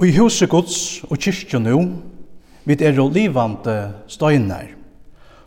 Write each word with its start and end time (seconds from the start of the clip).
Og 0.00 0.06
i 0.08 0.14
huset 0.16 0.48
Guds 0.48 1.02
og 1.12 1.18
kyrkje 1.20 1.58
nu, 1.60 1.80
vi 2.64 2.76
er 2.80 2.94
jo 2.96 3.04
livande 3.12 3.92
støyner, 4.08 4.70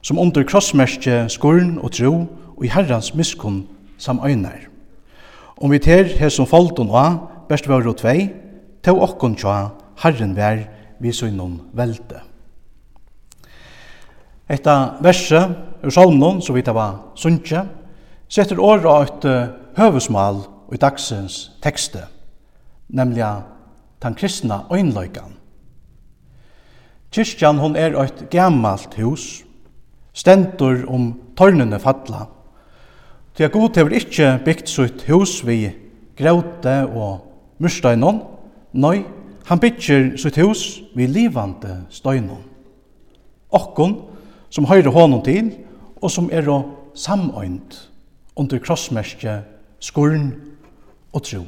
som 0.05 0.19
under 0.21 0.43
krossmerkje 0.45 1.23
skorn 1.33 1.79
og 1.81 1.89
tro 1.97 2.11
og 2.53 2.65
i 2.65 2.69
herrans 2.69 3.15
miskunn 3.17 3.63
samøyner. 3.97 4.67
Om 5.57 5.73
vi 5.73 5.79
ter 5.81 6.05
her 6.19 6.29
som 6.29 6.45
folden 6.45 6.91
og 6.93 7.47
best 7.49 7.65
var 7.67 7.81
og 7.81 7.97
tvei, 7.97 8.29
til 8.83 8.99
okkon 9.01 9.33
tja 9.41 9.71
herren 10.03 10.35
vær 10.37 10.61
vi 11.01 11.11
søgnon 11.11 11.55
velte. 11.73 12.21
Etta 14.49 14.99
verset 15.01 15.55
ur 15.81 15.89
salmnon, 15.89 16.41
så 16.41 16.53
vidt 16.53 16.69
det 16.69 16.75
var 16.77 16.99
sunnje, 17.15 17.63
setter 18.29 18.61
åra 18.61 19.01
et 19.01 19.25
høvesmal 19.79 20.43
i 20.73 20.77
dagsens 20.77 21.55
tekste, 21.63 22.05
nemlig 22.93 23.25
den 24.03 24.15
kristna 24.15 24.63
øynløykan. 24.71 25.37
Kyrkjan 27.13 27.59
hon 27.61 27.75
er 27.77 27.95
eit 28.01 28.25
gammalt 28.33 28.95
hus, 28.97 29.43
stendur 30.13 30.83
om 30.89 31.11
tørnene 31.37 31.79
falla. 31.79 32.27
Til 33.37 33.47
at 33.47 33.53
Gud 33.53 33.77
hever 33.77 33.93
ikkje 33.97 34.39
byggt 34.45 34.69
sitt 34.69 35.05
hus 35.09 35.39
vi 35.45 35.67
gråte 36.17 36.75
og 36.89 37.21
mursteinon, 37.61 38.21
nøy, 38.73 39.03
han 39.45 39.61
bygger 39.61 40.13
sitt 40.17 40.37
hus 40.41 40.81
vi 40.95 41.07
livande 41.09 41.83
steinon. 41.93 42.43
Okkon, 43.53 43.99
som 44.49 44.65
høyre 44.69 44.93
hånden 44.93 45.21
til, 45.25 45.51
og 46.01 46.11
som 46.11 46.29
er 46.33 46.49
samøynd 46.95 47.77
under 48.35 48.59
krossmerskje, 48.59 49.41
skurn 49.79 50.31
og 51.13 51.23
tro. 51.23 51.43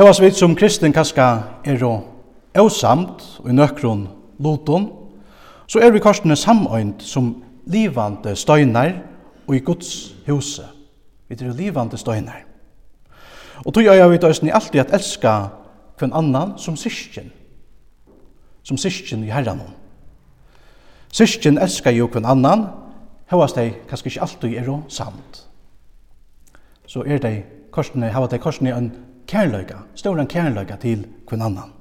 Hevas 0.00 0.20
vi 0.20 0.30
som 0.32 0.54
kristin 0.56 0.94
kaska 0.96 1.24
er 1.64 1.82
og 1.84 2.06
eusamt 2.56 3.20
og 3.42 3.50
i 3.50 3.52
nøkron 3.52 4.06
loton, 4.40 4.86
så 5.68 5.78
er 5.78 5.90
vi 5.92 6.00
korsene 6.00 6.36
samøynt 6.40 7.02
som 7.04 7.42
livande 7.66 8.32
støynar 8.32 8.94
og 9.46 9.56
i 9.56 9.60
Guds 9.60 10.14
huse. 10.24 10.64
Vi 11.28 11.36
er 11.36 11.52
livande 11.52 11.98
støynar. 12.00 12.46
Og 13.66 13.74
tog 13.74 13.84
jeg 13.84 14.10
vet 14.10 14.24
òsni 14.24 14.48
alltid 14.48 14.80
at 14.80 14.94
elska 14.94 15.34
hvem 15.98 16.16
annan 16.16 16.56
som 16.56 16.80
syskjen. 16.80 17.28
Som 18.62 18.80
syskjen 18.80 19.24
i 19.24 19.30
herran. 19.30 19.60
Syskjen 21.12 21.58
elskar 21.58 21.92
jo 21.92 22.08
hvem 22.08 22.24
annan, 22.24 22.64
hva 23.28 23.52
dei 23.52 23.74
kanskje 23.84 24.14
ikke 24.14 24.24
alltid 24.24 24.56
er 24.64 24.72
og 24.72 24.88
samt. 24.88 25.44
Så 26.86 27.04
er 27.04 27.20
dei 27.20 27.44
korsene, 27.70 28.08
hava 28.08 28.32
dei 28.32 28.40
korsene 28.40 28.72
en 28.72 28.92
kærløyga, 29.30 29.84
ståren 29.94 30.26
kærløyga 30.26 30.76
til 30.76 31.06
hvern 31.28 31.42
annan. 31.42 31.72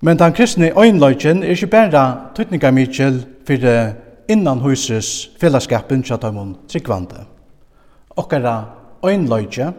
Men 0.00 0.18
den 0.18 0.32
kristne 0.32 0.72
øynløygen 0.80 1.42
er 1.42 1.50
ikke 1.50 1.66
bare 1.66 2.20
tøytninga 2.34 2.70
mykjel 2.70 3.26
for 3.46 3.92
innan 4.28 4.58
huses 4.58 5.30
fellesskapen 5.40 6.02
tja 6.02 6.16
tøymon 6.16 6.56
tryggvande. 6.68 7.24
Okkara 8.16 8.64
øynløyge 9.04 9.72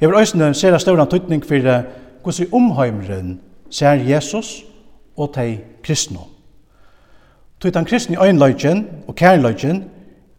hever 0.00 0.18
øysene 0.18 0.54
sera 0.54 0.78
ståren 0.78 1.08
tøytning 1.08 1.46
for 1.46 1.82
hos 2.24 2.40
vi 2.40 2.46
omheimren 2.52 3.40
ser 3.70 3.92
Jesus 3.92 4.64
og 5.16 5.34
tei 5.34 5.58
kristne. 5.82 6.18
Tøyt 7.60 7.74
den 7.74 7.84
kristne 7.84 8.20
øynløygen 8.24 8.86
og 9.08 9.14
kærløygen 9.14 9.84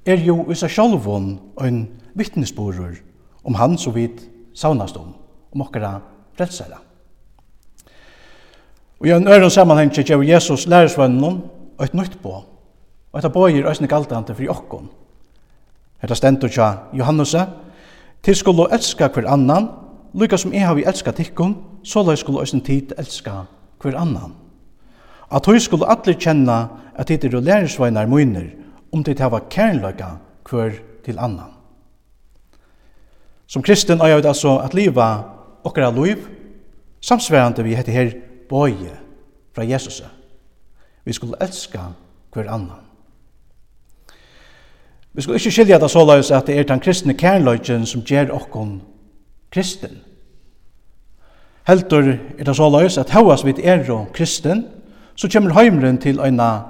er 0.05 0.19
jo 0.19 0.51
i 0.51 0.55
seg 0.55 0.69
sjálvun 0.69 1.39
en 1.63 1.87
vittnesborur 2.15 2.95
om 3.43 3.55
han 3.55 3.77
så 3.77 3.91
vidt 3.91 4.21
saunast 4.53 4.97
om 4.97 5.22
om 5.53 5.61
okkara 5.61 5.99
frelsara. 6.37 6.79
Og 8.99 9.07
i 9.07 9.11
en 9.11 9.27
øren 9.27 9.49
sammanheng 9.49 9.91
gjev 9.91 10.23
Jesus 10.23 10.67
lærersvønnen 10.67 11.41
og 11.77 11.85
et 11.85 11.93
nytt 11.93 12.21
på, 12.21 12.29
og 13.11 13.17
etter 13.19 13.29
bøyer 13.29 13.69
øsne 13.69 13.87
galtante 13.87 14.35
fri 14.35 14.47
okkon. 14.47 14.89
Hetta 16.01 16.15
stendur 16.15 16.47
tja 16.47 16.69
Johannese, 16.93 17.45
til 18.23 18.35
skulle 18.35 18.69
elska 18.71 19.07
hver 19.07 19.27
annan, 19.27 19.67
lykka 20.13 20.37
som 20.37 20.53
jeg 20.53 20.67
har 20.67 20.75
vi 20.75 20.85
elska 20.87 21.11
tikkun, 21.11 21.57
så 21.83 22.03
la 22.03 22.15
skulle 22.15 22.41
øsne 22.41 22.61
tid 22.63 22.93
elska 22.97 23.43
hver 23.81 23.97
annan. 23.99 24.33
At 25.31 25.45
høy 25.45 25.59
skulle 25.59 25.89
allir 25.89 26.15
kjenna 26.15 26.67
at 26.95 27.07
dit 27.07 27.23
er 27.23 27.41
lærersvøgnar 27.41 28.07
møyner, 28.07 28.53
om 28.93 29.03
det 29.03 29.19
hava 29.19 29.39
kærløyga 29.49 30.17
hver 30.49 30.79
til 31.05 31.19
annan. 31.19 31.51
Som 33.47 33.63
kristen 33.63 34.01
er 34.01 34.07
jeg 34.07 34.25
altså 34.25 34.57
at 34.57 34.73
liva 34.73 35.23
okkara 35.63 35.91
liv, 35.91 36.27
samsvarande 37.01 37.63
vi 37.63 37.75
hette 37.75 37.91
her 37.91 38.11
bøye 38.49 38.93
fra 39.55 39.63
Jesus. 39.63 40.03
Vi 41.05 41.13
skulle 41.13 41.37
elska 41.41 41.79
hver 42.33 42.49
annan. 42.49 42.83
Vi 45.13 45.21
skulle 45.21 45.37
ikke 45.37 45.51
skilja 45.51 45.77
det 45.79 45.91
såleis 45.91 46.31
at 46.31 46.47
det 46.47 46.57
er 46.57 46.63
den 46.63 46.79
kristne 46.79 47.13
kærløgjen 47.13 47.85
som 47.85 48.01
gjør 48.01 48.33
okkon 48.33 48.81
kristen. 49.51 49.99
Heldur 51.67 52.15
er 52.39 52.43
det 52.43 52.55
såleis 52.55 52.97
at 52.97 53.09
hauas 53.09 53.45
vi 53.45 53.53
er 53.63 53.91
og 53.91 54.07
kristen, 54.13 54.65
så 55.15 55.29
kommer 55.29 55.53
heimren 55.53 55.97
til 55.97 56.19
eina 56.19 56.63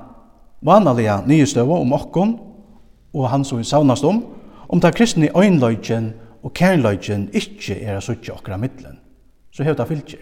vanaliga 0.62 1.22
nye 1.26 1.48
om 1.64 1.94
okkon 1.94 2.40
og 3.14 3.30
han 3.30 3.46
som 3.46 3.58
vi 3.58 3.64
savnast 3.64 4.04
om, 4.04 4.26
om 4.70 4.82
den 4.82 4.94
kristne 4.94 5.30
øynløgjen 5.38 6.14
og 6.44 6.54
kærløgjen 6.54 7.30
ikkje 7.34 7.80
er 7.82 7.98
a 7.98 8.02
suttje 8.02 8.34
okra 8.34 8.58
middelen, 8.58 9.00
så 9.52 9.64
hevda 9.64 9.84
fylgjer. 9.88 10.20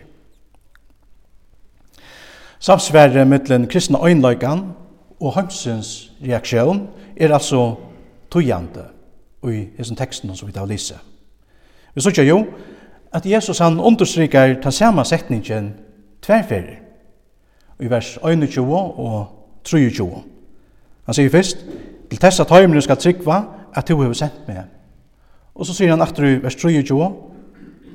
Samsverre 2.60 3.26
middelen 3.26 3.68
kristna 3.68 3.98
øynløygan 4.06 4.66
og 5.20 5.34
hømsens 5.36 6.12
reaksjon 6.22 6.90
er 7.18 7.34
altså 7.34 7.76
tøyande 8.32 8.86
i 9.50 9.66
hesson 9.78 9.98
teksten 9.98 10.36
som 10.36 10.48
vi 10.48 10.54
tar 10.54 10.66
lise. 10.70 11.00
Vi 11.96 12.02
suttje 12.02 12.24
jo 12.24 12.46
at 13.12 13.26
Jesus 13.26 13.60
han 13.60 13.80
understrykar 13.80 14.62
ta 14.62 14.72
samme 14.72 15.06
setningen 15.06 15.74
tverferir 16.22 16.78
i 17.80 17.90
vers 17.90 18.18
21 18.24 18.76
og 18.78 19.26
23. 19.64 20.22
Han 21.06 21.14
sier 21.14 21.30
først, 21.30 21.66
til 22.10 22.20
tessa 22.20 22.44
tøymene 22.44 22.82
skal 22.82 22.98
tryggva 22.98 23.42
at 23.74 23.88
du 23.88 23.98
har 24.02 24.14
sendt 24.14 24.48
meg 24.48 24.81
Og 25.56 25.66
så 25.66 25.76
sier 25.76 25.92
han 25.92 26.02
aftur 26.02 26.28
i 26.28 26.38
vers 26.44 26.56
23, 26.56 27.10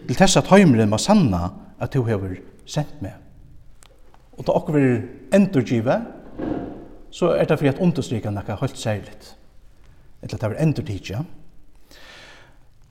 til 0.06 0.18
tess 0.18 0.36
at 0.38 0.50
heimren 0.52 0.90
må 0.90 0.98
sanna 1.02 1.48
at 1.80 1.94
du 1.94 2.04
hever 2.06 2.36
sendt 2.66 3.00
meg. 3.02 3.16
Og 4.36 4.44
da 4.46 4.52
okkur 4.52 4.76
er 4.78 4.98
endurgive, 5.34 5.96
så 7.10 7.32
er 7.32 7.44
det 7.48 7.58
for 7.58 7.68
at 7.68 7.80
understryka 7.80 8.30
nekka 8.30 8.58
holdt 8.60 8.78
særligt. 8.78 9.36
Eller 10.22 10.36
det 10.36 10.42
er 10.42 10.62
endurtidja. 10.62 11.22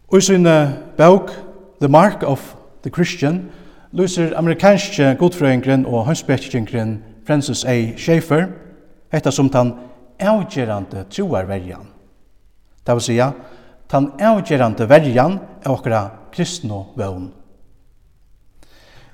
Og 0.08 0.18
i 0.18 0.22
sin 0.22 0.48
bøk, 0.98 1.32
The 1.82 1.90
Mark 1.90 2.24
of 2.24 2.56
the 2.82 2.90
Christian, 2.90 3.52
lyser 3.92 4.38
amerikanske 4.38 5.16
godfrøyngren 5.20 5.86
og 5.86 6.06
hønsbetjengren 6.06 7.04
Francis 7.28 7.66
A. 7.66 7.96
Schaeffer, 7.98 8.48
hetta 9.12 9.32
som 9.32 9.50
tan 9.50 9.74
avgjerande 10.20 11.06
troarverjan. 11.10 11.88
Det 12.88 12.94
vil 12.94 13.02
sija, 13.02 13.32
tan 13.96 14.12
avgjerande 14.20 14.86
verjan 14.92 15.38
av 15.64 15.78
okra 15.78 16.02
kristno 16.36 16.90
vøvn. 17.00 17.30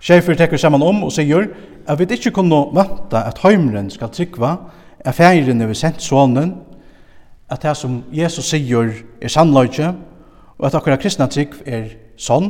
Sjefer 0.01 0.33
tekur 0.37 0.57
saman 0.57 0.81
om 0.81 1.03
og 1.05 1.13
sier 1.13 1.51
at 1.85 1.99
vi 1.99 2.07
ikkje 2.09 2.33
kunne 2.33 2.63
vanta 2.73 3.21
at 3.29 3.43
heimren 3.43 3.91
skal 3.93 4.09
tryggva, 4.09 4.55
at 5.05 5.17
feiren 5.17 5.61
er 5.61 5.73
sendt 5.77 6.01
sonen, 6.01 6.55
at 7.49 7.61
det 7.61 7.75
som 7.77 8.01
Jesus 8.09 8.49
sier 8.49 8.95
er 9.21 9.29
sannløyge, 9.29 9.93
og 10.57 10.65
at 10.65 10.77
okkara 10.77 10.97
kristna 10.97 11.29
trygg 11.29 11.61
er 11.65 11.93
sånn, 12.17 12.49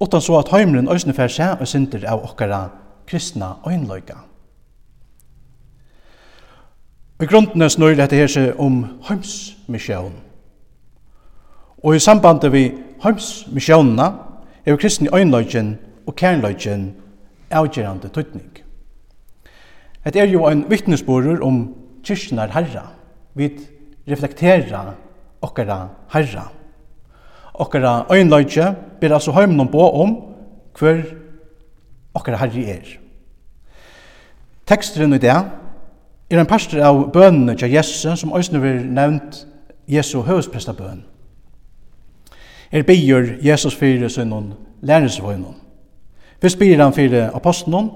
utan 0.00 0.22
så 0.22 0.38
at 0.38 0.54
heimren 0.54 0.90
òsne 0.90 1.16
fer 1.18 1.30
seg 1.30 1.58
og 1.58 1.66
synder 1.66 2.06
av 2.06 2.22
okkara 2.30 2.68
kristna 3.10 3.56
øynløyga. 3.66 4.22
Og 7.18 7.26
i 7.26 7.28
grunden 7.28 7.70
snur 7.70 7.98
dette 7.98 8.16
her 8.16 8.30
seg 8.30 8.54
om 8.58 8.84
heimsmisjonen. 9.10 10.29
Og 11.82 11.96
i 11.96 11.98
samband 11.98 12.44
vi 12.52 12.70
heimsmisjonene 13.02 14.08
er 14.66 14.76
kristne 14.76 15.08
øynløgjen 15.16 15.78
og 16.06 16.16
kernløgjen 16.16 16.90
avgjørende 17.50 18.08
tøytning. 18.08 18.50
Et 20.06 20.16
er 20.16 20.28
jo 20.28 20.46
en 20.48 20.64
vittnesborer 20.70 21.42
om 21.44 21.74
kyrkjenar 22.04 22.52
herra. 22.54 22.86
Vi 23.34 23.50
reflekterer 24.08 24.94
okkara 25.42 25.88
herra. 26.12 26.50
Okkara 27.54 28.06
øynløgje 28.12 28.74
ber 29.00 29.14
altså 29.14 29.32
heimnum 29.32 29.68
på 29.68 29.90
om 29.90 30.16
hver 30.78 31.02
okkara 32.14 32.36
herri 32.36 32.64
er. 32.70 32.96
Teksteren 34.66 35.12
i 35.12 35.18
det 35.18 35.32
er 36.30 36.40
en 36.40 36.46
pastor 36.46 36.82
av 36.84 37.08
bønene 37.12 37.56
til 37.58 37.72
Jesu 37.72 38.16
som 38.16 38.32
også 38.32 38.58
vil 38.58 38.84
nevnt 38.86 39.46
Jesu 39.88 40.20
høvesprestabøn 40.22 41.09
er 42.70 42.82
bygger 42.82 43.36
Jesus 43.42 43.74
fyrir 43.74 44.08
sinnen 44.08 44.52
læresvøgnen. 44.82 45.54
Først 46.40 46.58
byr 46.58 46.82
han 46.82 46.92
fyrir 46.92 47.30
apostelen, 47.34 47.90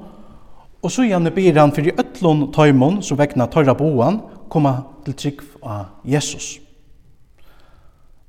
og 0.82 0.91
så 0.91 1.03
gjerne 1.03 1.31
byr 1.31 1.61
han 1.61 1.73
fyrir 1.73 2.00
øtlån 2.00 2.53
tøymon 2.53 3.03
som 3.03 3.19
vekna 3.19 3.47
tørra 3.47 3.73
boan 3.75 4.21
koma 4.50 4.82
til 5.05 5.15
trygg 5.15 5.41
av 5.62 5.85
Jesus. 6.05 6.59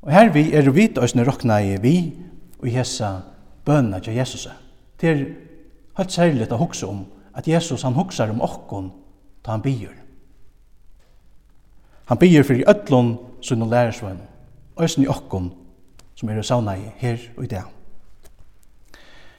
Og 0.01 0.11
her 0.13 0.29
vi 0.31 0.53
er 0.53 0.69
vit 0.71 0.97
òsne 0.97 1.25
rokna 1.25 1.59
i 1.59 1.75
vi 1.81 2.13
og 2.61 2.69
hessa 2.69 3.11
bønna 3.65 3.99
til 3.99 4.15
Jesus. 4.15 4.47
Det 5.01 5.09
er 5.09 5.25
helt 5.97 6.11
særlig 6.11 6.47
å 6.51 6.61
hugsa 6.61 6.87
om 6.87 7.05
at 7.33 7.47
Jesus 7.47 7.83
han 7.83 7.97
hugsar 7.97 8.29
om 8.29 8.41
okkon 8.41 8.91
ta 9.43 9.51
han 9.51 9.65
byr. 9.65 9.91
Han 12.05 12.17
byr 12.21 12.43
fyrir 12.43 12.69
øtlån 12.69 13.17
sinnen 13.41 13.69
læresvøgnen, 13.69 14.27
òsne 14.77 15.03
i 15.03 15.09
okkon 15.09 15.51
som 16.15 16.29
er 16.29 16.41
savna 16.41 16.75
i 16.75 16.91
her 16.97 17.17
og 17.37 17.43
i 17.43 17.47
dag. 17.47 17.63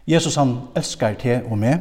Jesus 0.06 0.36
han 0.36 0.58
elskar 0.76 1.14
te 1.18 1.40
og 1.50 1.58
meg. 1.58 1.80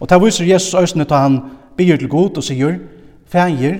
Og 0.00 0.08
ta 0.08 0.18
viser 0.18 0.48
Jesus 0.48 0.74
øsne 0.74 1.04
ta 1.04 1.22
han 1.26 1.40
byr 1.76 1.96
til 1.96 2.08
god 2.08 2.36
og 2.36 2.44
sier, 2.44 2.78
Fægir, 3.26 3.78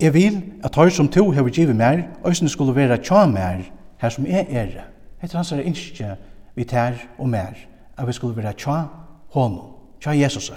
jeg 0.00 0.14
vil 0.14 0.42
at 0.64 0.76
høy 0.76 0.88
som 0.88 1.08
to 1.08 1.30
hever 1.30 1.48
givet 1.48 1.76
mer, 1.76 2.02
øsne 2.26 2.48
skulle 2.48 2.74
være 2.76 2.98
tja 3.02 3.26
mer 3.26 3.64
her 3.98 4.08
som 4.08 4.26
jeg 4.26 4.46
er. 4.50 4.84
Etter 5.22 5.36
hans 5.36 5.52
er 5.52 5.64
innskje 5.64 6.16
vi 6.54 6.64
tær 6.64 6.92
og 7.18 7.28
mer, 7.28 7.56
at 7.96 8.06
vi 8.06 8.12
skulle 8.12 8.36
være 8.36 8.52
tja 8.52 8.82
honom, 9.32 9.76
tja 10.00 10.12
Jesus. 10.16 10.52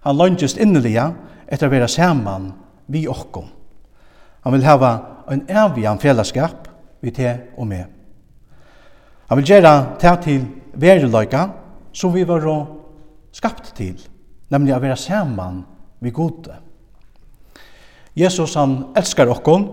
Han 0.00 0.16
lønges 0.16 0.56
innelige 0.56 1.10
etter 1.48 1.66
å 1.66 1.70
være 1.70 1.88
saman 1.88 2.52
vi 2.88 3.06
okkom. 3.08 3.46
Han 4.44 4.54
vil 4.54 4.64
hava 4.64 4.92
en 5.30 5.44
evig 5.48 5.86
fellesskap 6.00 6.69
vi 7.00 7.10
te 7.10 7.32
og 7.56 7.66
med. 7.66 7.84
Han 9.28 9.38
vil 9.38 9.52
gjøre 9.52 9.74
te 10.00 10.14
til 10.24 10.46
vereløyga 10.74 11.46
som 11.92 12.14
vi 12.14 12.24
var 12.26 12.46
skapt 13.32 13.72
til, 13.78 13.96
nemlig 14.50 14.74
å 14.74 14.82
være 14.82 14.98
saman 14.98 15.62
vi 16.00 16.10
gode. 16.10 16.56
Jesus 18.16 18.56
han 18.58 18.90
elskar 18.98 19.30
okkon 19.30 19.68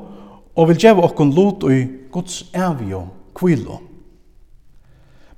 og 0.57 0.69
vil 0.69 0.79
gjøre 0.81 1.06
okkon 1.09 1.33
lot 1.33 1.65
i 1.74 1.81
Guds 2.13 2.45
evig 2.53 2.94
og 2.97 3.09
kvilo. 3.38 3.81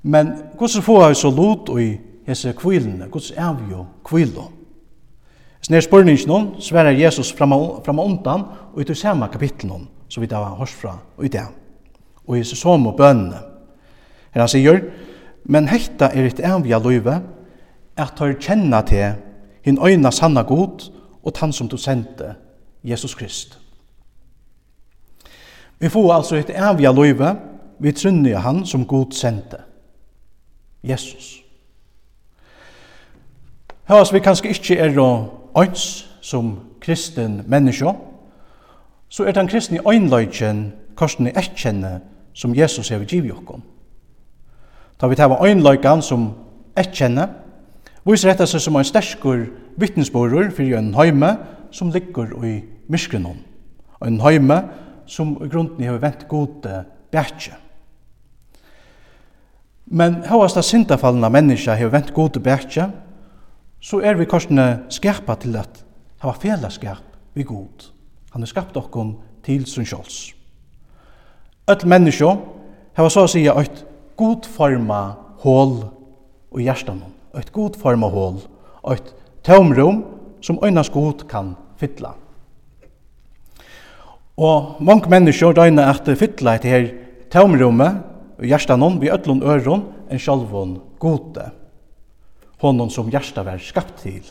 Men 0.02 0.32
hvordan 0.56 0.84
får 0.84 1.02
jeg 1.06 1.16
så 1.20 1.30
lot 1.30 1.72
i 1.80 1.90
hese 2.28 2.54
kvilene, 2.56 3.08
Guds 3.12 3.30
evig 3.32 3.74
og 3.76 3.86
kvilo? 4.04 4.48
Snær 5.60 5.84
spurningen 5.84 6.54
svarer 6.60 6.96
Jesus 6.96 7.32
fram, 7.36 7.52
og 7.52 7.88
undan 7.88 8.46
og 8.72 8.80
i 8.80 8.84
det 8.88 8.96
samme 8.96 9.28
kapitlen 9.28 9.88
som 10.08 10.22
vi 10.22 10.28
da 10.28 10.40
har 10.40 10.56
hørt 10.56 10.72
fra 10.72 10.96
i 11.22 11.28
det 11.28 11.59
og 12.26 12.38
i 12.38 12.44
som 12.44 12.86
og 12.86 12.96
bønene. 12.96 13.38
Her 14.34 14.40
han 14.40 14.48
sier, 14.48 14.80
men 15.44 15.68
hekta 15.68 16.10
er 16.14 16.28
et 16.28 16.40
avja 16.44 16.78
løyve, 16.78 17.20
at 17.96 18.18
hør 18.18 18.36
kjenna 18.40 18.82
til 18.86 19.16
hin 19.64 19.78
øyna 19.82 20.10
sanna 20.10 20.42
god 20.42 20.90
og 21.22 21.34
tann 21.34 21.52
som 21.52 21.68
du 21.68 21.76
sendte, 21.76 22.34
Jesus 22.84 23.14
Krist. 23.14 23.58
Vi 25.78 25.88
får 25.88 26.12
altså 26.14 26.36
et 26.36 26.50
avja 26.50 26.92
løyve, 26.92 27.36
vi 27.78 27.92
trunner 27.92 28.38
han 28.38 28.66
som 28.66 28.86
god 28.86 29.12
sendte, 29.12 29.56
Jesus. 30.84 31.40
Høres 33.88 34.12
vi 34.12 34.18
kanskje 34.18 34.48
ikke 34.48 34.78
er 34.78 35.00
øyns 35.58 36.06
som 36.20 36.60
kristen 36.80 37.42
menneske, 37.46 37.92
så 39.08 39.24
er 39.24 39.32
den 39.32 39.48
kristne 39.48 39.80
øynløyken 39.88 40.72
korsen 40.94 41.26
i 41.26 41.32
ekkjenne 41.36 42.00
som 42.34 42.54
Jesus 42.54 42.88
hever 42.88 43.04
givet 43.04 43.36
okkom. 43.36 43.62
Da 45.00 45.08
vi 45.08 45.16
tar 45.16 45.32
ein 45.44 46.02
som 46.02 46.34
ett 46.76 46.92
kjenne, 46.94 47.28
viser 48.04 48.30
dette 48.30 48.46
seg 48.46 48.60
som 48.60 48.76
en 48.76 48.84
sterskur 48.84 49.46
vittnesborur 49.80 50.50
for 50.50 50.76
en 50.76 50.94
heime 50.94 51.36
som 51.70 51.90
ligger 51.90 52.32
i 52.44 52.64
myskrenon, 52.88 53.38
og 54.00 54.06
en 54.06 54.20
heime 54.20 54.62
som 55.06 55.36
i 55.44 55.48
grunden 55.48 55.84
hever 55.84 55.98
vent 55.98 56.28
gode 56.28 56.84
bjertje. 57.10 57.56
Men 59.90 60.22
høyast 60.22 60.58
av 60.60 60.66
sindafallene 60.66 61.30
menneska 61.32 61.74
hever 61.74 61.96
vent 61.96 62.12
gode 62.14 62.42
bjertje, 62.42 62.90
så 63.80 64.02
er 64.04 64.18
vi 64.18 64.28
korsene 64.28 64.84
skapa 64.92 65.34
til 65.40 65.56
at 65.56 65.80
hava 66.20 66.36
fellesskap 66.36 67.16
vi 67.34 67.46
god. 67.48 67.88
Han 68.34 68.44
har 68.44 68.50
skapt 68.50 68.76
okkom 68.76 69.16
til 69.42 69.64
sin 69.66 69.88
sjåls 69.88 70.39
öll 71.70 71.86
menneskje 71.86 72.34
hava 72.98 73.10
så 73.12 73.24
å 73.24 73.30
sige 73.30 73.54
eit 73.60 73.84
godforma 74.18 75.00
hål 75.44 75.76
i 76.58 76.66
ett 76.68 76.90
eit 77.38 77.52
godforma 77.54 78.08
hål, 78.10 78.40
eit 78.90 79.12
tomrum 79.46 80.02
som 80.42 80.58
øynas 80.64 80.90
god 80.90 81.26
kan 81.30 81.54
fylla. 81.78 82.14
Og 84.40 84.80
mange 84.80 85.10
mennesker 85.12 85.54
døgna 85.54 85.90
at 85.92 86.08
fylla 86.18 86.56
eit 86.56 86.66
her 86.66 86.88
tomrummet 87.30 88.02
i 88.40 88.50
hjertanum 88.50 88.98
vi 89.00 89.12
öllun 89.12 89.42
øron 89.44 89.84
en 90.10 90.18
sjálvun 90.18 90.78
gode, 90.98 91.50
honom 92.60 92.90
som 92.90 93.10
hjerta 93.12 93.44
var 93.44 93.60
skapt 93.62 94.02
til. 94.02 94.24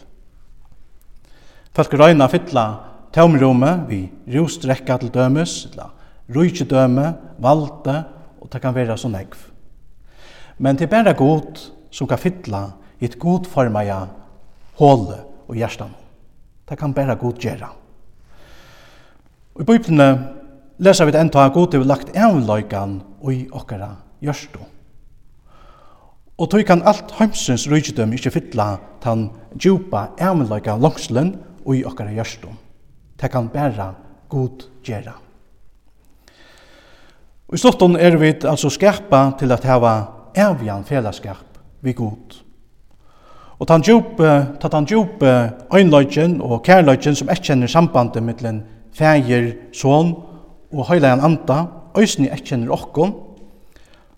Folk 1.74 1.94
røyna 1.94 2.27
fylla 2.27 2.65
tomrummet 3.13 3.85
vi 3.88 4.01
rostrekka 4.33 4.97
til 5.00 5.13
dømes, 5.13 5.69
eller 5.71 5.94
rujtjedøme, 6.36 7.14
valde, 7.42 8.04
og 8.42 8.50
det 8.52 8.62
kan 8.62 8.76
være 8.76 8.98
så 8.98 9.10
negv. 9.10 9.36
Men 10.58 10.78
det 10.78 10.88
er 10.88 10.94
bare 10.94 11.14
god 11.18 11.60
som 11.92 12.08
kan 12.08 12.20
fytla 12.20 12.64
i 13.00 13.08
et 13.08 13.20
godformaja 13.20 14.00
håle 14.80 15.20
og 15.48 15.56
hjertan. 15.56 15.94
Det 16.70 16.78
kan 16.78 16.94
bare 16.94 17.16
god 17.16 17.40
gjøre. 17.42 17.70
Og 19.56 19.62
i 19.62 19.66
Bibelen 19.66 20.26
leser 20.78 21.06
vi 21.06 21.12
det 21.12 21.22
enda 21.22 21.46
at 21.46 21.54
god 21.54 21.74
er 21.74 21.84
lagt 21.84 22.12
en 22.16 23.02
og 23.22 23.34
i 23.34 23.48
okkara 23.52 23.96
gjørstu. 24.22 24.60
Og 26.40 26.48
tog 26.50 26.64
kan 26.64 26.84
alt 26.88 27.12
heimsens 27.18 27.68
rujtjedøm 27.68 28.14
ikke 28.16 28.31
fytla 28.31 28.78
tan 29.04 29.30
djupa 29.60 30.10
avløygan 30.20 30.80
langslen 30.80 31.34
og 31.66 31.76
i 31.76 31.84
okkara 31.84 32.14
gjørstum. 32.16 32.56
Det 33.19 33.31
kan 33.31 33.50
bare 33.50 33.94
god 34.30 34.64
gjøre. 34.83 35.29
Og 37.49 37.57
i 37.57 37.57
slutten 37.57 37.95
er 37.97 38.13
vi 38.21 38.29
altså 38.45 38.69
skerpa 38.69 39.31
til 39.39 39.51
at 39.51 39.65
heva 39.65 39.94
evjan 40.37 40.85
fellesskap 40.85 41.57
vi 41.81 41.95
god. 41.97 42.35
Og 43.59 43.68
tan 43.68 43.81
djupe, 43.81 44.29
ta 44.61 44.69
tan 44.69 44.85
djupe 44.85 45.31
øynløgjen 45.73 46.37
og 46.41 46.61
kærløgjen 46.63 47.18
som 47.18 47.31
ikke 47.33 47.49
kjenner 47.49 47.68
sambandet 47.68 48.23
mellom 48.23 48.61
fægir, 48.94 49.51
son 49.73 50.13
og 50.71 50.85
høylegan 50.87 51.25
anda, 51.25 51.65
øysni 51.97 52.29
ikke 52.29 52.53
kjenner 52.53 52.71
okkon, 52.71 53.15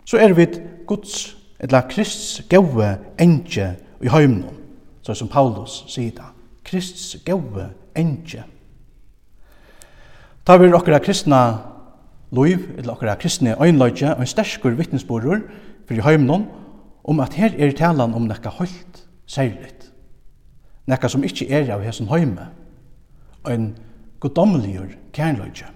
så 0.04 0.20
er 0.20 0.36
vi 0.36 0.46
Guds, 0.86 1.36
eller 1.60 1.88
Krists 1.88 2.42
gode 2.50 2.98
enge 3.20 3.72
i 4.02 4.12
høymnon, 4.12 4.60
så 5.02 5.14
som 5.14 5.28
Paulus 5.28 5.84
sier 5.88 6.12
da, 6.14 6.28
Krists 6.64 7.16
gode 7.26 7.70
enge. 7.96 8.44
Ta 10.46 10.58
vi 10.58 10.72
okkara 10.74 10.98
kristna 10.98 11.71
loiv 12.32 12.58
eller 12.78 12.92
okkara 12.92 13.14
kristne 13.14 13.56
øynløyge, 13.62 14.14
og 14.14 14.20
en 14.20 14.26
sterskur 14.26 14.70
vittnesborur 14.70 15.40
fyrir 15.88 16.02
heimnon, 16.02 16.46
om 17.04 17.20
at 17.20 17.34
her 17.34 17.50
er 17.58 17.72
talan 17.72 18.14
om 18.14 18.22
nekka 18.22 18.48
holdt 18.48 19.04
særligt. 19.26 19.92
Nekka 20.86 21.08
som 21.08 21.24
ikkje 21.24 21.50
er 21.50 21.72
av 21.74 21.82
hesson 21.82 22.08
heime, 22.08 22.48
og 23.44 23.54
en 23.54 23.68
godomligur 24.20 24.94
kærløyge. 25.12 25.66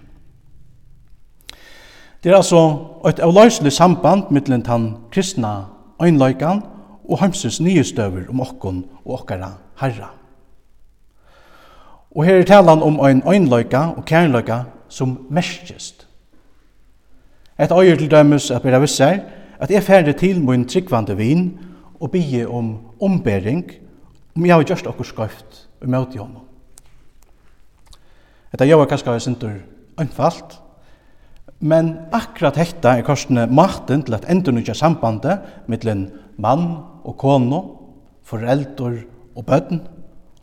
Det 2.23 2.31
er 2.31 2.35
altså 2.35 2.59
et 3.07 3.19
avløyselig 3.19 3.71
samband 3.71 4.31
mittlen 4.31 4.63
tan 4.63 4.95
kristna 5.11 5.67
øynløygan 6.03 6.61
og 7.09 7.19
heimsins 7.19 7.61
nye 7.61 7.83
støver 7.83 8.29
om 8.29 8.41
okkon 8.41 8.85
og 9.05 9.13
okkara 9.21 9.51
herra. 9.79 10.09
Og 12.11 12.25
her 12.25 12.41
er 12.41 12.43
talan 12.43 12.83
om 12.83 12.99
ein 13.05 13.21
øynløyga 13.27 13.93
og 13.97 14.05
kærløyga 14.05 14.63
som 14.89 15.27
merkjest 15.29 15.96
Et 17.59 17.71
øyer 17.71 17.97
til 17.97 18.11
dømes 18.11 18.51
at 18.51 18.61
bera 18.61 18.79
visser 18.79 19.19
at 19.59 19.71
jeg 19.71 19.83
færre 19.83 20.13
til 20.13 20.43
min 20.45 20.67
tryggvande 20.67 21.17
vin 21.17 21.59
og 21.99 22.11
bygge 22.11 22.47
om 22.47 22.77
ombering 23.01 23.65
om 24.35 24.45
jeg 24.45 24.55
har 24.55 24.63
gjørst 24.63 24.87
okkur 24.87 25.07
skøyft 25.09 25.63
og 25.81 25.89
møte 25.89 26.15
i 26.15 26.21
honom. 26.21 26.43
Etta 28.53 28.67
jeg 28.67 28.77
var 28.77 28.89
kanskje 28.89 29.15
jeg 29.15 29.25
syntur 29.25 29.55
einfalt, 29.97 30.59
men 31.59 31.95
akkurat 32.13 32.59
hekta 32.61 32.93
er 32.93 33.05
korsene 33.05 33.47
maten 33.49 34.03
til 34.05 34.13
at 34.13 34.27
endurnukja 34.29 34.75
sambandet 34.77 35.41
mittlen 35.67 36.11
mann 36.37 36.67
og 37.03 37.17
kono, 37.17 37.61
foreldur 38.23 38.99
og 39.35 39.45
bøtten 39.45 39.81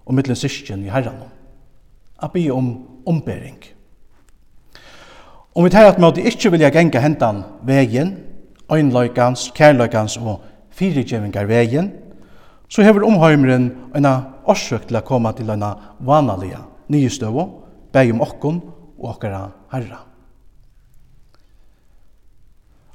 og 0.05 0.19
mittlen 0.19 0.37
syskjen 0.37 0.83
i 0.83 0.91
herran. 0.91 1.23
Abbi 2.19 2.49
om 2.51 2.75
ombering. 3.07 3.63
Om 5.55 5.65
vi 5.65 5.71
tar 5.71 5.87
at 5.87 6.01
måte 6.03 6.23
ikkje 6.27 6.51
vilja 6.51 6.73
genga 6.75 6.99
hendan 6.99 7.45
vegin, 7.63 8.17
øynløykans, 8.73 9.53
kærløykans 9.55 10.17
og 10.19 10.43
fyrirgjevingar 10.75 11.47
vegin, 11.47 11.93
så 12.69 12.83
hever 12.83 13.07
omheimren 13.07 13.69
en 13.95 14.09
årsøk 14.51 14.89
til 14.89 14.99
å 14.99 15.05
komme 15.07 15.31
til 15.39 15.53
en 15.55 15.63
vanaliga 16.03 16.65
nye 16.91 17.11
støv, 17.13 17.39
beg 17.95 18.11
om 18.11 18.25
okkon 18.27 18.59
og 18.99 19.13
okkara 19.15 19.45
herra. 19.71 20.01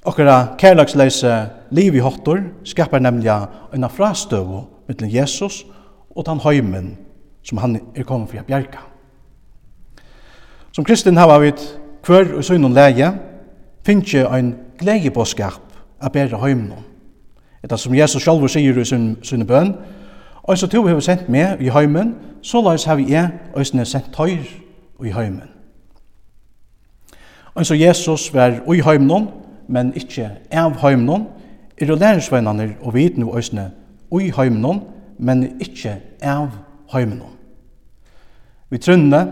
Okkara 0.03 0.55
kærløksleise 0.59 1.33
liv 1.75 1.95
i 1.95 2.03
hottor 2.03 2.43
skapar 2.67 2.99
nemlig 2.99 3.31
en 3.31 3.87
frastøv 3.87 4.65
mittlen 4.89 5.11
Jesus 5.11 5.63
og 6.11 6.25
tan 6.27 6.43
heimen 6.43 6.97
som 7.43 7.59
han 7.63 7.79
er 7.95 8.03
kommet 8.03 8.33
for 8.33 8.43
å 8.43 8.47
bjerga. 8.47 8.83
Som 10.75 10.83
kristin 10.83 11.19
hava 11.19 11.39
vi 11.39 11.53
hver 12.09 12.35
og 12.37 12.43
søgn 12.43 12.65
og 12.65 12.75
leie, 12.75 13.13
finnes 13.85 14.13
ein 14.25 14.55
gledjebåskap 14.79 15.61
a 16.01 16.09
bæra 16.09 16.41
heimnum. 16.41 16.83
Etta 17.63 17.77
som 17.77 17.95
Jesus 17.95 18.23
sjálfur 18.23 18.47
sier 18.47 18.77
i 18.77 18.85
sin, 18.85 19.17
sin 19.23 19.47
bøn, 19.47 19.73
Og 20.49 20.57
så 20.57 20.67
to 20.67 20.87
har 20.87 20.99
sendt 20.99 21.27
meg 21.29 21.59
i 21.61 21.69
heimen, 21.69 22.15
så 22.41 22.61
lais 22.65 22.83
har 22.83 22.97
jeg 22.97 23.29
øsne 23.57 23.85
sendt 23.85 24.09
tøyr 24.13 24.47
i 25.05 25.11
heimen. 25.13 25.49
Og 27.53 27.65
så 27.65 27.75
Jesus 27.75 28.33
var 28.33 28.57
i 28.73 28.81
heimen, 28.81 29.27
men 29.67 29.93
ikkje 29.93 30.31
av 30.51 30.79
heimen, 30.81 31.27
er 31.77 31.85
det 31.85 31.99
lærersveinene 31.99 32.75
og 32.81 32.93
vit 32.93 33.17
nu 33.17 33.37
øsne 33.37 33.71
i 34.21 34.31
heimen, 34.37 34.81
men 35.19 35.61
ikkje 35.61 35.99
av 36.21 36.49
heimen. 36.93 37.21
Vi 38.69 38.77
trunne 38.77 39.27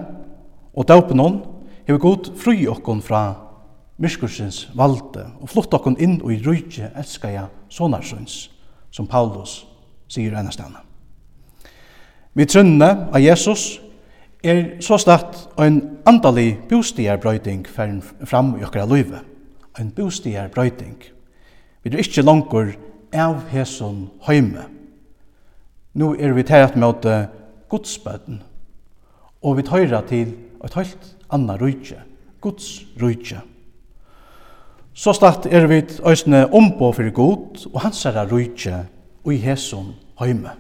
og 0.76 0.88
døpen 0.88 1.42
hever 1.88 2.00
god 2.04 2.32
fri 2.36 2.68
okkon 2.68 3.02
fra 3.02 3.22
myrskursins 3.98 4.68
valde 4.78 5.24
og 5.40 5.50
flott 5.50 5.74
okkon 5.74 5.98
inn 6.04 6.20
og 6.20 6.34
i 6.34 6.42
rujtje 6.44 6.92
elskaja 7.00 7.48
sonarsons, 7.72 8.50
som 8.92 9.08
Paulus 9.08 9.62
sier 10.12 10.36
enn 10.38 10.52
stedna. 10.52 10.84
Vi 12.38 12.46
trunne 12.46 12.90
av 13.08 13.22
Jesus 13.24 13.80
er 14.46 14.78
så 14.84 15.00
slett 15.02 15.48
en 15.58 15.80
andalig 16.08 16.60
bostierbrøyding 16.70 17.66
fram 17.68 18.54
i 18.60 18.66
okkara 18.68 18.86
løyve. 18.86 19.24
En 19.80 19.90
bostierbrøyding. 19.96 20.98
Vi 21.82 21.90
er 21.90 22.04
ikkje 22.04 22.26
langkur 22.26 22.76
av 23.16 23.42
hesson 23.50 24.10
heime. 24.28 24.68
Nå 25.98 26.14
er 26.20 26.36
vi 26.38 26.46
tæret 26.46 26.78
med 26.78 27.08
godsbøten, 27.70 28.42
og 29.42 29.58
vi 29.58 29.66
tøyra 29.66 30.04
til 30.06 30.36
et 30.64 30.76
høyt 30.78 31.17
anna 31.34 31.58
rujtje, 31.58 32.00
Guds 32.42 32.82
rujtje. 33.00 33.42
Så 34.98 35.14
statt 35.14 35.46
er 35.46 35.68
vi 35.70 35.84
òsne 36.02 36.48
ombå 36.58 36.90
fyrir 36.96 37.14
god 37.14 37.68
og 37.74 37.82
hans 37.84 38.02
herra 38.08 38.26
rujtje 38.26 38.80
og 39.24 39.34
i 39.34 39.38
hesson 39.44 39.92
høyme. 40.18 40.56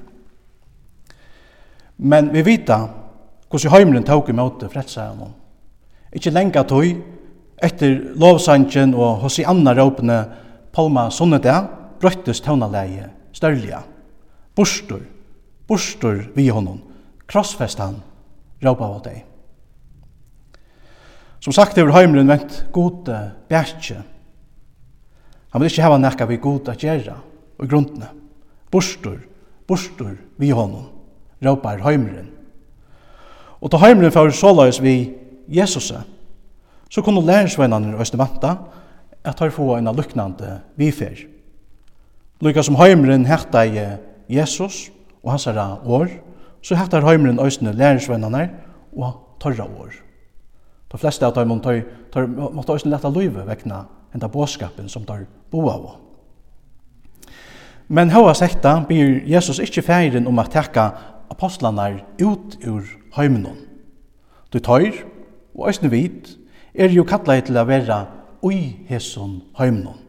Men 1.98 2.30
vi 2.34 2.44
vita 2.46 2.84
hvordan 3.50 3.74
høymlen 3.74 4.06
tåg 4.06 4.30
i 4.30 4.36
møte 4.38 4.70
frelsaren. 4.70 5.32
Ikke 6.14 6.34
lenga 6.36 6.64
tøy, 6.68 6.98
etter 7.64 7.96
lovsangen 8.20 8.94
og 8.94 9.24
hos 9.24 9.40
i 9.42 9.48
anna 9.48 9.74
råpene 9.74 10.20
Palma 10.76 11.08
Sonnedag, 11.10 11.72
brøttes 11.98 12.44
tøvnaleie, 12.46 13.08
størlige, 13.34 13.80
bostor, 14.56 15.02
bostor 15.68 16.22
vi 16.36 16.50
honom, 16.54 16.84
krossfest 17.26 17.82
han, 17.82 17.98
råpa 18.62 18.92
av 18.92 19.02
deg. 19.08 19.24
Som 21.40 21.54
sagt 21.54 21.78
hefur 21.78 21.94
heimren 21.96 22.30
vent 22.30 22.66
gode 22.74 23.18
bjertje. 23.50 24.02
Han 25.54 25.62
vil 25.62 25.70
ikkje 25.72 25.86
hava 25.86 26.00
nekka 26.02 26.28
vi 26.30 26.40
gode 26.42 26.76
gjerra 26.78 27.18
og 27.58 27.70
grunnene. 27.70 28.10
Borstor, 28.72 29.20
borstor 29.68 30.18
vi 30.38 30.50
honom, 30.52 30.90
råpar 31.44 31.82
heimren. 31.86 32.28
Og 33.62 33.72
ta 33.72 33.80
heimren 33.82 34.12
så 34.12 34.52
løys 34.54 34.82
vi 34.82 35.16
Jesus, 35.48 35.94
så 36.90 37.02
kunne 37.02 37.26
lærersvennerne 37.26 37.96
i 37.96 38.02
Østemanta 38.02 38.58
at 39.24 39.40
han 39.40 39.52
få 39.52 39.76
en 39.78 39.90
luknande 39.96 40.62
vifer. 40.76 41.26
Lykka 42.42 42.62
som 42.64 42.76
heimren 42.76 43.26
hekta 43.26 43.64
i 43.66 43.86
Jesus 44.30 44.92
og 45.24 45.32
hans 45.32 45.46
herra 45.46 45.80
år, 45.86 46.08
så 46.62 46.76
hekta 46.76 47.02
heimren 47.02 47.40
østene 47.40 47.74
lærersvennerne 47.74 48.50
og 48.98 49.40
torra 49.40 49.66
år. 49.66 50.07
De 50.88 50.98
fleste 50.98 51.26
av 51.26 51.36
dem 51.36 51.60
tar, 51.60 51.82
tar, 52.12 52.28
måtte 52.28 52.76
også 52.76 52.90
lette 52.90 53.12
løyve 53.12 53.44
vekna 53.48 53.84
enn 54.16 54.24
av 54.24 54.32
båskapen 54.32 54.88
som 54.90 55.06
tar 55.06 55.26
bo 55.52 55.66
av. 55.70 55.88
Men 57.88 58.12
hva 58.12 58.34
sekta 58.36 58.78
blir 58.88 59.22
Jesus 59.28 59.60
ikke 59.64 59.84
feiren 59.84 60.28
om 60.28 60.40
at 60.40 60.52
tekka 60.52 60.90
apostlanar 61.32 62.02
ut 62.20 62.58
ur 62.68 62.84
heimenon. 63.16 63.60
Du 64.52 64.60
tar, 64.60 64.84
og 65.56 65.70
æsne 65.70 65.92
vit, 65.92 66.36
er 66.76 66.92
jo 66.94 67.08
kalla 67.08 67.40
til 67.42 67.58
å 67.58 67.66
være 67.68 68.00
ui 68.46 68.88
hesson 68.88 69.42
heimenon. 69.60 70.00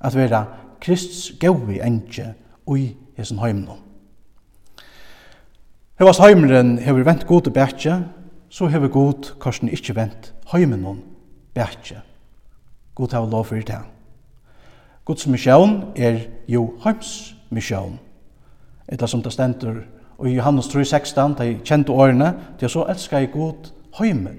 At 0.00 0.16
være 0.16 0.44
Krists 0.84 1.30
gaui 1.40 1.78
enkje 1.80 2.34
ui 2.68 2.94
hesson 3.16 3.40
heimenon. 3.42 3.80
Hevas 5.98 6.18
heimren 6.18 6.78
hever 6.82 7.06
vent 7.06 7.26
gode 7.26 7.52
bætje 7.54 8.00
så 8.54 8.66
hever 8.70 8.88
god 8.88 9.32
korsen 9.42 9.68
ikkje 9.68 9.96
vent 9.96 10.28
heimen 10.52 10.84
hon 10.86 11.00
bætje. 11.54 11.96
God 12.94 13.12
hava 13.12 13.26
lov 13.26 13.44
for 13.44 13.56
det. 13.56 13.80
Guds 15.04 15.26
mission 15.26 15.82
er 15.96 16.20
jo 16.48 16.74
heims 16.84 17.34
misjón. 17.50 17.98
Etla 18.88 19.06
som 19.06 19.22
det 19.22 19.32
stendur 19.32 19.82
og 20.18 20.28
i 20.30 20.36
Johannes 20.36 20.70
3,16, 20.70 21.34
de 21.42 21.58
kjente 21.64 21.92
årene, 21.92 22.30
de 22.60 22.68
så 22.68 22.86
elskar 22.88 23.26
i 23.26 23.32
god 23.32 23.72
heimen. 23.98 24.38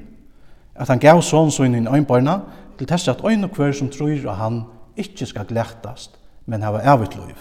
At 0.75 0.87
han 0.87 1.03
gav 1.03 1.19
sånn 1.19 1.51
så 1.51 1.67
inn 1.67 1.87
øynbarna, 1.87 2.39
til 2.79 2.87
tess 2.87 3.11
at 3.11 3.23
øyn 3.23 3.43
og 3.43 3.51
hver 3.59 3.75
som 3.75 3.91
tror 3.91 4.15
at 4.31 4.39
han 4.39 4.63
ikkje 4.95 5.27
skal 5.33 5.47
glertast, 5.51 6.15
men 6.45 6.63
hava 6.63 6.79
evigt 6.93 7.19
liv. 7.19 7.35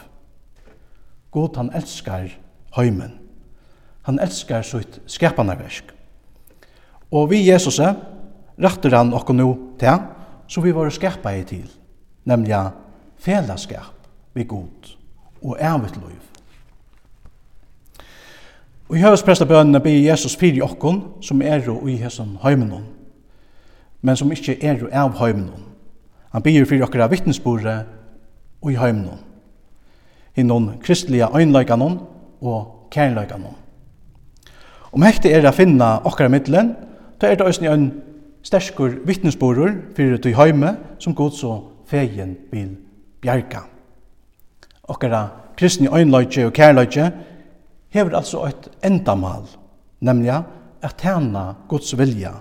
God 1.31 1.57
han 1.57 1.71
elskar 1.75 2.35
heimen. 2.75 3.21
Han 4.03 4.19
elskar 4.19 4.63
sitt 4.63 5.01
skapanarversk. 5.07 5.94
Og 7.15 7.31
vi 7.31 7.45
Jesus 7.47 7.79
rættur 8.59 8.97
han 8.97 9.15
okko 9.15 9.33
nu 9.33 9.49
til 9.79 10.03
så 10.49 10.61
vi 10.61 10.75
var 10.75 10.91
skapa 10.91 11.31
i 11.31 11.45
til, 11.45 11.71
nemlig 12.25 12.71
felaskap 13.17 13.95
vi 14.35 14.45
god 14.45 14.97
og 15.43 15.57
evigt 15.61 15.97
liv. 15.97 16.21
Og 18.89 18.97
i 18.97 19.01
høvesprestabønene 19.01 19.81
blir 19.81 20.11
Jesus 20.11 20.37
fyri 20.37 20.61
okkon 20.61 21.01
som 21.25 21.43
er 21.43 21.65
og 21.71 21.89
i 21.91 21.97
hesson 21.97 22.39
heimenon, 22.43 22.85
men 24.03 24.17
som 24.17 24.33
ikkje 24.33 24.59
er 24.61 24.83
og 24.85 24.93
av 24.93 25.19
heimenon. 25.19 25.65
Han 26.33 26.43
byr 26.43 26.67
fyri 26.69 26.83
okkara 26.83 27.09
vittnesbore 27.09 27.77
og 28.63 28.73
i 28.73 28.77
heimenon, 28.77 29.23
innon 30.37 30.75
kristelige 30.83 31.31
øynleikanon 31.35 32.01
og 32.41 32.89
kærleikanon. 32.91 33.57
Om 34.93 35.03
hekti 35.03 35.33
er 35.33 35.47
a 35.49 35.53
finna 35.53 35.97
okkara 36.05 36.29
middelen, 36.29 36.75
ta 37.21 37.29
er 37.29 37.39
det 37.39 37.47
òsne 37.47 37.71
en 37.73 37.87
sterskur 38.45 39.01
vittnesborer 39.07 39.77
fyrir 39.97 40.21
tui 40.23 40.35
heime 40.37 40.77
som 40.99 41.15
god 41.15 41.37
så 41.37 41.53
fegin 41.87 42.37
vil 42.53 42.77
bjerga. 43.23 43.65
Okkara 44.89 45.29
kristni 45.57 45.89
øynløyge 45.89 46.47
og 46.47 46.53
kærløyge 46.53 47.13
hever 47.95 48.17
altså 48.17 48.45
eit 48.47 48.69
endamal, 48.85 49.47
nemlig 50.01 50.43
at 50.83 50.97
tjena 50.99 51.55
Guds 51.69 51.99
vilja 51.99 52.35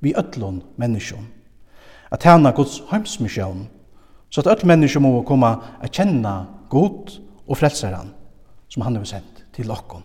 vi 0.00 0.14
ötlun 0.16 0.62
menneskjon. 0.76 1.26
At 2.10 2.20
tjena 2.20 2.50
Guds 2.50 2.82
heimsmisjon, 2.90 3.68
så 4.30 4.40
at 4.40 4.46
öll 4.46 4.66
menneskjon 4.66 5.02
må 5.02 5.22
koma 5.22 5.56
a 5.82 5.88
kjenna 5.88 6.44
god 6.70 7.18
og 7.46 7.58
frelseran 7.58 8.14
som 8.68 8.82
han 8.86 8.96
har 8.96 9.04
sendt 9.04 9.44
til 9.52 9.70
okkon. 9.70 10.02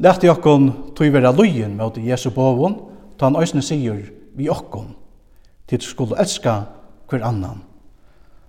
Lætti 0.00 0.30
okkon 0.32 0.70
tog 0.96 1.12
vera 1.12 1.32
lujen 1.32 1.76
mot 1.76 1.98
Jesu 2.00 2.30
bovun, 2.32 2.78
ta 3.18 3.28
han 3.28 3.36
òsne 3.36 3.60
sigur 3.60 3.98
vi 4.36 4.48
okkon, 4.48 4.94
til 5.68 5.82
skulle 5.84 6.16
elska 6.16 6.54
hver 7.10 7.26
annan. 7.26 7.60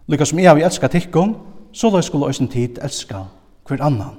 Lykka 0.08 0.26
som 0.26 0.40
jeg 0.40 0.56
vi 0.56 0.64
elska 0.64 0.88
tikkon, 0.88 1.36
så 1.74 1.92
løy 1.92 2.06
skulle 2.08 2.30
òsne 2.32 2.48
tid 2.48 2.80
elska 2.80 3.26
hver 3.68 3.84
annan. 3.84 4.16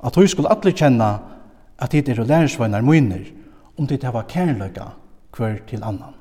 At 0.00 0.16
hun 0.16 0.28
skulle 0.28 0.48
alle 0.48 0.72
kjenna 0.72 1.18
at 1.78 1.90
tid 1.90 2.08
er 2.08 2.24
lærersvagnar 2.24 2.80
munir, 2.80 3.28
om 3.76 3.86
tid 3.86 4.04
hava 4.04 4.22
kærløyga 4.22 4.88
hver 5.36 5.60
til 5.68 5.84
annan. 5.84 6.16